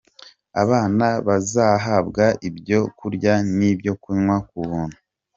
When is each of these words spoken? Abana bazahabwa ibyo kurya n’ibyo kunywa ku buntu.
Abana 0.63 1.05
bazahabwa 1.27 2.23
ibyo 2.49 2.79
kurya 2.99 3.33
n’ibyo 3.57 3.91
kunywa 4.01 4.37
ku 4.49 4.57
buntu. 4.67 4.97